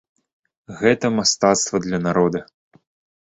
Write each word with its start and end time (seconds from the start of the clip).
Гэта 0.79 1.11
мастацтва 1.17 1.81
для 1.85 1.99
народа. 2.07 2.39